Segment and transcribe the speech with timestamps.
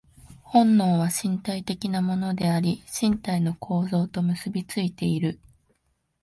[0.51, 5.37] 本能は身体的なものであり、身体の構造と結び付いている。